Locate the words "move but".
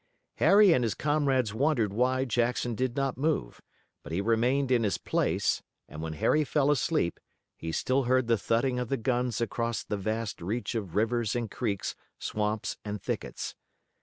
3.19-4.11